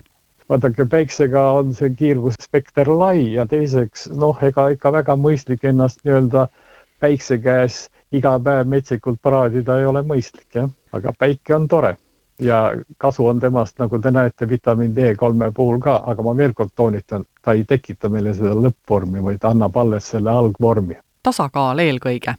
Vaadake, 0.50 0.86
päiksega 0.86 1.44
on 1.60 1.74
see 1.76 1.90
kiirgusspekter 2.00 2.90
lai 2.90 3.34
ja 3.34 3.46
teiseks 3.46 4.08
noh, 4.16 4.38
ega 4.42 4.70
ikka 4.74 4.92
väga 4.96 5.18
mõistlik 5.20 5.66
ennast 5.68 6.02
nii-öelda 6.08 6.48
päikse 7.04 7.38
käes 7.44 7.88
iga 8.16 8.38
päev 8.40 8.68
metsikult 8.72 9.22
paraadida 9.22 9.80
ei 9.80 9.86
ole 9.86 10.02
mõistlik 10.08 10.48
jah, 10.56 10.70
aga 10.96 11.12
päike 11.20 11.56
on 11.56 11.68
tore 11.68 11.98
ja 12.40 12.62
kasu 12.98 13.28
on 13.28 13.42
temast, 13.44 13.76
nagu 13.80 14.00
te 14.00 14.12
näete, 14.12 14.50
vitamiin 14.50 14.96
D3 14.96 15.52
puhul 15.54 15.82
ka, 15.84 16.00
aga 16.06 16.24
ma 16.24 16.38
veel 16.38 16.54
kord 16.54 16.72
toonitan, 16.76 17.26
ta 17.42 17.54
ei 17.58 17.66
tekita 17.68 18.10
meile 18.10 18.34
seda 18.38 18.56
lõppvormi, 18.56 19.24
vaid 19.26 19.44
annab 19.44 19.78
alles 19.78 20.10
selle 20.14 20.32
algvormi 20.32 20.96
tasakaal 21.24 21.80
eelkõige. 21.80 22.36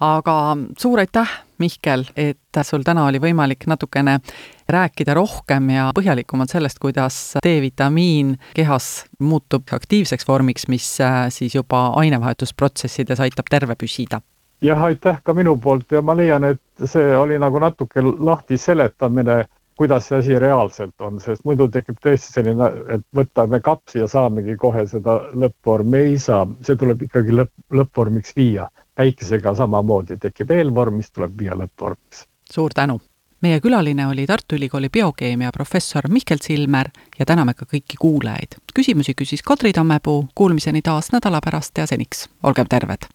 aga 0.00 0.56
suur 0.78 0.98
aitäh, 1.04 1.30
Mihkel, 1.58 2.04
et 2.16 2.60
sul 2.62 2.84
täna 2.86 3.08
oli 3.08 3.18
võimalik 3.18 3.66
natukene 3.66 4.20
rääkida 4.68 5.14
rohkem 5.14 5.70
ja 5.74 5.88
põhjalikumalt 5.94 6.52
sellest, 6.54 6.78
kuidas 6.78 7.34
D-vitamiin 7.42 8.36
kehas 8.54 9.06
muutub 9.18 9.66
aktiivseks 9.72 10.28
vormiks, 10.28 10.68
mis 10.68 11.00
äh, 11.00 11.26
siis 11.34 11.54
juba 11.54 11.88
ainevahetusprotsessides 11.98 13.20
aitab 13.20 13.50
terve 13.50 13.74
püsida 13.74 14.20
jah, 14.62 14.82
aitäh 14.82 15.20
ka 15.24 15.34
minu 15.34 15.56
poolt 15.56 15.92
ja 15.92 16.02
ma 16.02 16.16
leian, 16.16 16.44
et 16.44 16.60
see 16.84 17.16
oli 17.16 17.38
nagu 17.38 17.58
natuke 17.62 18.02
lahti 18.02 18.58
seletamine 18.58 19.44
kuidas 19.78 20.08
see 20.08 20.18
asi 20.18 20.38
reaalselt 20.38 21.00
on, 21.00 21.20
sest 21.22 21.44
muidu 21.46 21.68
tekib 21.70 22.00
tõesti 22.02 22.32
selline, 22.34 22.70
et 22.94 23.04
võtame 23.14 23.60
kapsi 23.62 24.02
ja 24.02 24.08
saamegi 24.10 24.56
kohe 24.58 24.82
seda 24.90 25.20
lõppvormi, 25.38 26.00
ei 26.10 26.16
saa, 26.22 26.42
see 26.66 26.76
tuleb 26.78 27.04
ikkagi 27.06 27.36
lõpp, 27.38 27.54
lõppvormiks 27.80 28.34
viia. 28.36 28.68
päikesega 28.98 29.52
samamoodi 29.54 30.16
tekib 30.18 30.50
eelvorm, 30.50 30.96
mis 30.98 31.10
tuleb 31.14 31.38
viia 31.38 31.54
lõppvormiks. 31.54 32.26
suur 32.50 32.74
tänu! 32.74 32.98
meie 33.40 33.60
külaline 33.60 34.06
oli 34.06 34.26
Tartu 34.26 34.56
Ülikooli 34.56 34.88
biokeemia 34.90 35.50
professor 35.54 36.08
Mihkel 36.08 36.42
Silmer 36.42 36.90
ja 37.18 37.26
täname 37.26 37.54
ka 37.54 37.66
kõiki 37.66 37.94
kuulajaid. 38.00 38.58
küsimusi 38.74 39.14
küsis 39.14 39.42
Kadri 39.46 39.72
Tammepuu, 39.72 40.28
kuulmiseni 40.34 40.82
taas 40.82 41.12
nädala 41.12 41.40
pärast 41.44 41.78
ja 41.78 41.86
seniks 41.86 42.28
olgem 42.42 42.66
terved! 42.66 43.06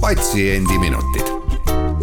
patsiendiminutid 0.00 1.23